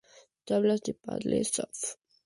[0.45, 1.99] Tablas de paddle surf